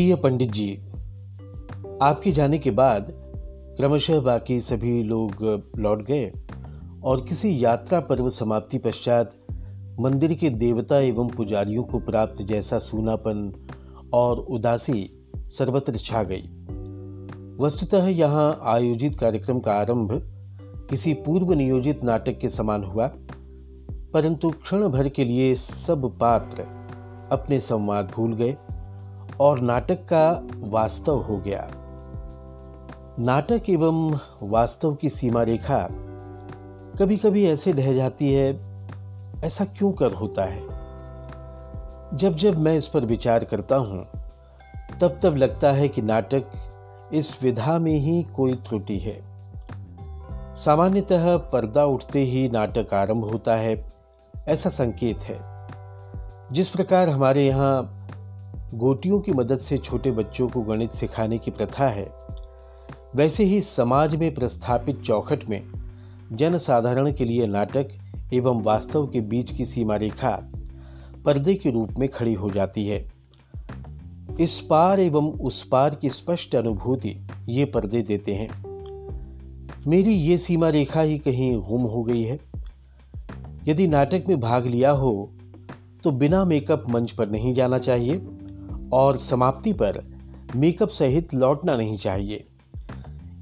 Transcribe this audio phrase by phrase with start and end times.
[0.00, 0.74] प्रिय पंडित जी,
[2.02, 3.08] आपके जाने के बाद
[3.76, 5.42] क्रमशः बाकी सभी लोग
[5.78, 6.30] लौट गए
[7.04, 9.32] और किसी यात्रा पर्व समाप्ति पश्चात
[10.00, 13.52] मंदिर के देवता एवं पुजारियों को प्राप्त जैसा सूनापन
[14.12, 15.04] और उदासी
[15.58, 16.42] सर्वत्र छा गई।
[17.60, 20.18] वस्तुतः यहाँ आयोजित कार्यक्रम का आरंभ
[20.90, 23.10] किसी पूर्व नियोजित नाटक के समान हुआ,
[24.14, 26.66] परंतु क्षण भर के लिए सब पात्र
[27.32, 28.56] अपने संवाद भूल गए।
[29.40, 31.70] और नाटक का वास्तव हो गया।
[33.18, 35.88] नाटक एवं वास्तव की सीमा रेखा
[36.98, 38.60] कभी कभी ऐसे ढह जाती है,
[39.44, 40.60] ऐसा क्यों कर होता है?
[42.18, 44.06] जब जब मैं इस पर विचार करता हूँ,
[45.00, 46.44] तब तब लगता है कि नाटक
[47.12, 49.22] इस विधा में ही कोई त्रुटि है।
[50.56, 53.92] सामान्यतः पर्दा उठते ही नाटक आरंभ होता है,
[54.48, 55.66] ऐसा संकेत है।
[56.52, 57.99] जिस प्रकार हमारे यहाँ
[58.74, 62.08] गोटियों की मदद से छोटे बच्चों को गणित सिखाने की प्रथा है।
[63.16, 65.62] वैसे ही समाज में प्रस्थापित चौखट में
[66.32, 67.88] जन साधारण के लिए नाटक
[68.32, 70.38] एवं वास्तव के बीच की सीमा रेखा
[71.24, 73.04] पर्दे के रूप में खड़ी हो जाती है।
[74.40, 77.16] इस पार एवं उस पार की स्पष्ट अनुभूति
[77.48, 78.48] ये पर्दे देते हैं।
[79.86, 82.38] मेरी ये सीमा रेखा ही कहीं गुम हो गई है।
[83.68, 85.30] यदि नाटक में भाग लिया हो
[86.04, 88.22] तो बिना मेकअप मंच पर नहीं जाना चाहिए।
[88.92, 90.04] और समाप्ति पर
[90.56, 92.46] मेकअप सहित लौटना नहीं चाहिए।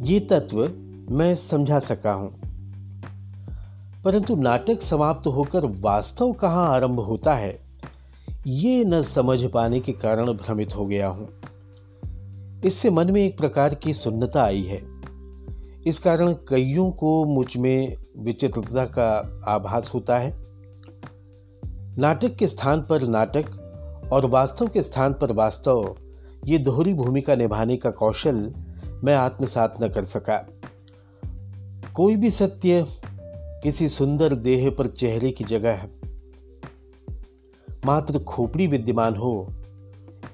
[0.00, 0.70] ये तत्व
[1.14, 2.40] मैं समझा सका हूँ।
[4.04, 7.60] परंतु नाटक समाप्त होकर वास्तव कहाँ आरंभ होता है,
[8.46, 11.28] ये न समझ पाने के कारण भ्रमित हो गया हूँ।
[12.64, 14.82] इससे मन में एक प्रकार की सुन्नता आई है।
[15.86, 20.36] इस कारण कईयों को मुझमें विचित्रता का आभास होता है।
[21.98, 23.63] नाटक के स्थान पर नाटक
[24.12, 25.96] और वास्तव के स्थान पर वास्तव,
[26.44, 28.52] ये दोहरी भूमिका निभाने का कौशल
[29.04, 30.48] मैं आत्मसात न कर सका।
[31.94, 32.86] कोई भी सत्य
[33.62, 35.90] किसी सुंदर देह पर चेहरे की जगह है
[37.86, 39.48] मात्र खोपड़ी विद्यमान हो,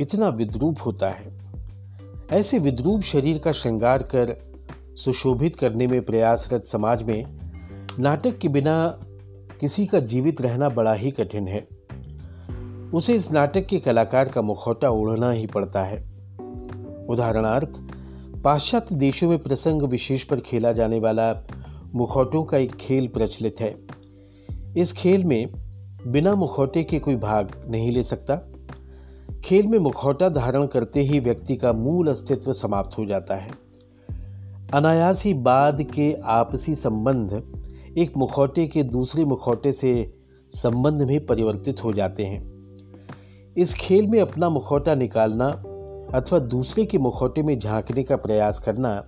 [0.00, 1.32] इतना विद्रूप होता है।
[2.32, 4.54] ऐसे विद्रूप शरीर का श्रृंगार कर,
[4.96, 7.24] सुशोभित करने में प्रयासरत समाज में,
[7.98, 8.98] नाटक के बिना
[9.60, 11.68] किसी का जीवित रहना बड़ा ही कठिन है।
[12.94, 16.10] उसे इस नाटक के कलाकार का मुखौटा ओढ़ना ही पड़ता है।
[17.08, 17.80] उदाहरणार्थ,
[18.44, 21.46] पाश्चात्य देशों में प्रसंग विशेष पर खेला जाने वाला
[21.94, 23.76] मुखौटों का एक खेल प्रचलित है।
[24.76, 25.46] इस खेल में
[26.06, 28.40] बिना मुखौटे के कोई भाग नहीं ले सकता।
[29.44, 33.50] खेल में मुखौटा धारण करते ही व्यक्ति का मूल अस्तित्व समाप्त हो जाता है।
[34.74, 37.42] अनायास ही बाद के आपसी संबंध
[37.98, 40.14] एक मुखौटे के दूसरे मुखौटे से
[40.54, 42.49] संबंध में परिवर्तित हो जाते हैं।
[43.58, 45.46] इस खेल में अपना मुखौटा निकालना
[46.18, 49.04] अथवा दूसरे के मुखौटे में झांकने का प्रयास करना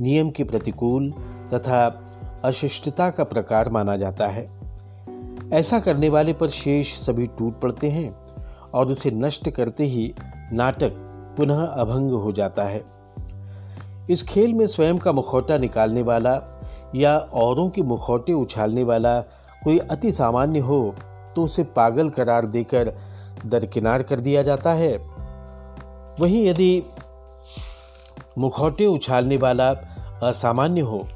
[0.00, 1.10] नियम के प्रतिकूल
[1.54, 2.04] तथा
[2.44, 4.50] अशिष्टता का प्रकार माना जाता है।
[5.52, 8.16] ऐसा करने वाले पर शेष सभी टूट पड़ते हैं
[8.74, 10.14] और उसे नष्ट करते ही
[10.52, 10.92] नाटक
[11.36, 12.84] पुनः अभंग हो जाता है।
[14.10, 16.62] इस खेल में स्वयं का मुखौटा निकालने वाला
[16.94, 19.20] या औरों के मुखौटे उछालने वाला
[19.64, 20.94] कोई अति सामान्य हो
[21.36, 22.94] तो उसे पागल करार देकर
[23.46, 24.96] दरकिनार कर दिया जाता है।
[26.20, 26.82] वहीं यदि
[28.38, 29.68] मुखौटे उछालने वाला
[30.22, 31.06] असामान्य हो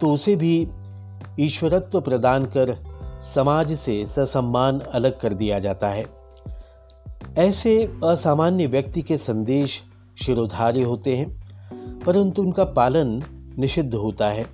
[0.00, 0.68] तो उसे भी
[1.40, 2.74] ईश्वरत्व प्रदान कर
[3.24, 6.04] समाज से ससम्मान अलग कर दिया जाता है।
[7.38, 7.74] ऐसे
[8.04, 9.80] असामान्य व्यक्ति के संदेश
[10.16, 13.22] शिरोधार्य होते हैं, परंतु उनका पालन
[13.58, 14.46] निषिद्ध होता है।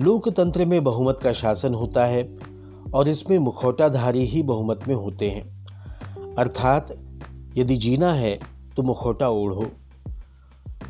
[0.00, 2.22] लोकतंत्र में बहुमत का शासन होता है
[2.94, 5.51] और इसमें मुखौटाधारी ही बहुमत में होते हैं।
[6.38, 6.96] अर्थात,
[7.56, 8.38] यदि जीना है
[8.76, 9.66] तो मुखौटा ओढ़ो।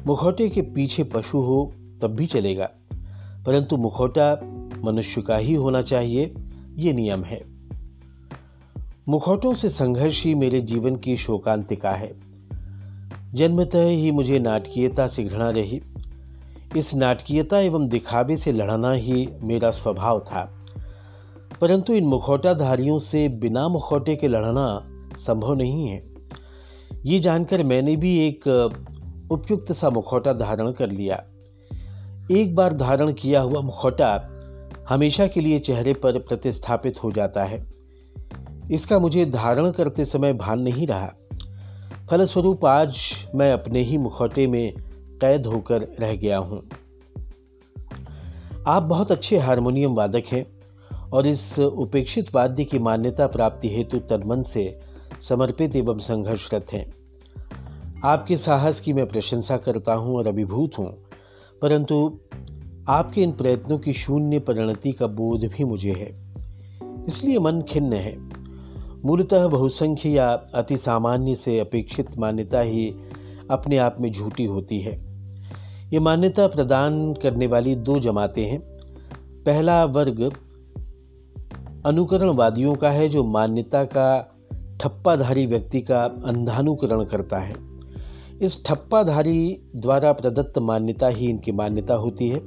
[0.07, 1.73] मुखौटे के पीछे पशु हो,
[2.03, 2.71] तब भी चलेगा।
[3.47, 4.39] परंतु मुखौटा
[4.85, 6.35] मनुष्य का ही होना चाहिए,
[6.77, 7.45] ये नियम है।
[9.09, 12.15] मुखौटों से संघर्ष ही मेरे जीवन की शोकांतिका है।
[13.35, 15.83] जन्मतः ही मुझे नाटकीयता से घृणा रही।
[16.77, 20.67] इस नाटकीयता एवं दिखावे से लड़ना ही मेरा स्वभाव था।
[21.61, 26.03] परंतु इन मुखौटाधारियों से बिना मुखौटे के लड़ना संभव नहीं है।
[27.05, 28.47] ये जानकर मैंने भी एक
[29.33, 31.23] उपयुक्त सा मुखौटा धारण कर लिया।
[32.31, 34.11] एक बार धारण किया हुआ मुखौटा
[34.89, 37.67] हमेशा के लिए चेहरे पर प्रतिस्थापित हो जाता है।
[38.71, 41.13] इसका मुझे धारण करते समय भान नहीं रहा।
[42.11, 42.97] फलस्वरूप आज
[43.35, 44.73] मैं अपने ही मुखौटे में
[45.21, 46.63] कैद होकर रह गया हूँ।
[48.67, 50.45] आप बहुत अच्छे हारमोनियम वादक हैं
[51.11, 54.65] और इस उपेक्षित वाद्य की मान्यता प्राप्ति हेतु तनमन से
[55.29, 56.93] समर्पित एवं संघर्षरत हैं।
[58.05, 61.05] आपके साहस की मैं प्रशंसा करता हूँ और अभिभूत हूँ,
[61.63, 62.19] परंतु
[62.89, 66.33] आपके इन प्रयत्नों की शून्य परिणति का बोध भी मुझे है।
[67.07, 68.17] इसलिए मन खिन्न है।
[69.05, 72.95] मूलतः बहुसंख्य या अति सामान्य से अपेक्षित मान्यता ही
[73.51, 74.93] अपने आप में झूठी होती है।
[75.93, 78.61] ये मान्यता प्रदान करने वाली दो जमातें हैं।
[79.47, 80.33] पहला वर्ग
[81.87, 84.32] अनुकरणवादियों का है जो मान्यता का
[84.83, 87.55] ठप्पाधारी व्यक्ति का अंधानुकरण करता है।
[88.43, 92.41] इस ठप्पाधारी द्वारा प्रदत्त मान्यता ही इनकी मान्यता होती है।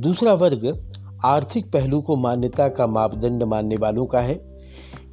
[0.00, 0.90] दूसरा वर्ग
[1.24, 4.58] आर्थिक पहलू को मान्यता का मापदंड मानने वालों का है।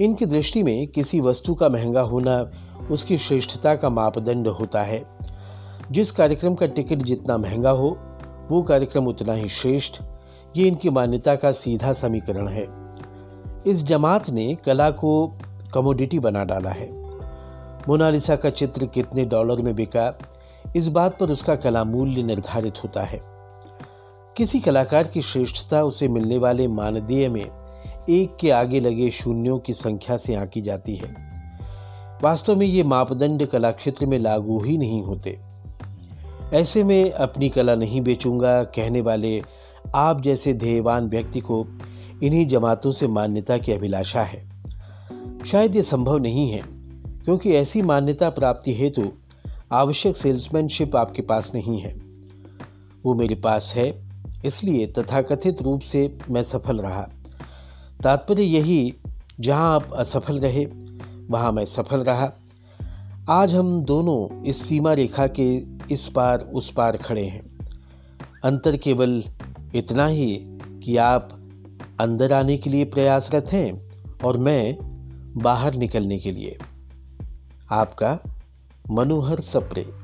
[0.02, 2.52] इनकी दृष्टि में किसी वस्तु का महँगा होना
[2.92, 5.04] उसकी श्रेष्ठता का मापदंड होता है।
[5.92, 7.98] जिस कार्यक्रम का टिकट जितना महँगा हो,
[8.52, 10.02] वो कार्यक्रम उतना ही श्रेष्ठ।
[10.58, 12.68] ये इनकी मान्यता का सीधा समीकरण है।
[13.68, 15.38] इस जमात ने कला को
[15.74, 16.90] कमोडिटी बना डाला है।
[17.88, 20.18] मोनालिसा का चित्र कितने डॉलर में बिका
[20.76, 23.22] इस बात पर उसका कला मूल्य निर्धारित होता है।
[24.38, 27.46] किसी कलाकार की श्रेष्ठता, उसे मिलने वाले मानदेय में
[28.10, 31.16] एक के आगे लगे शून्यों की संख्या से आंकी जाती है।
[32.24, 35.40] वास्तव में ये मापदंड कला क्षेत्र में लागू ही नहीं होते।
[36.54, 39.42] ऐसे में अपनी कला नहीं बेचूँगा, कहने वाले
[39.96, 41.68] आप जैसे ध्येयवान व्यक्ति को
[42.24, 44.52] इन्हीं जमातों से मान्यता की अभिलाषा है।
[45.46, 46.62] शायद ये संभव नहीं है,
[47.26, 49.12] क्योंकि ऐसी मान्यता प्राप्ति हेतु
[49.72, 51.94] आवश्यक सेल्समैनशिप आपके पास नहीं है।
[53.06, 54.04] वो मेरे पास है,
[54.46, 57.10] इसलिए तथाकथित रूप से मैं सफल रहा।
[58.04, 58.94] तात्पर्य यही,
[59.40, 60.66] जहाँ आप असफल रहे,
[61.30, 62.32] वहाँ मैं सफल रहा।
[63.30, 65.56] आज हम दोनों इस सीमा रेखा के
[65.94, 67.42] इस पार, उस पार खड़े हैं।
[68.44, 69.24] अंतर केवल
[69.76, 70.36] इतना ही
[70.84, 71.30] कि आप
[72.00, 73.90] अंदर आने के लिए प्रयासरत हैं
[74.24, 74.91] और मैं
[75.38, 76.58] बाहर निकलने के लिए।
[77.72, 78.20] आपका
[78.92, 80.01] मनोहर सप्रे।